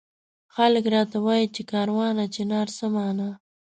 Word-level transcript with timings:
خلک 0.55 0.85
راته 0.95 1.17
وایي 1.25 1.47
چي 1.55 1.61
کاروانه 1.71 2.23
چنار 2.35 2.67
څه 2.77 2.85
مانا؟ 2.93 3.29